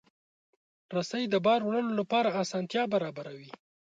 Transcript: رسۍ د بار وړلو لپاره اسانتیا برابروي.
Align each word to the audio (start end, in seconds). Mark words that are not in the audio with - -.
رسۍ 0.95 1.23
د 1.29 1.35
بار 1.45 1.61
وړلو 1.63 1.93
لپاره 2.01 2.29
اسانتیا 2.41 2.83
برابروي. 2.93 3.49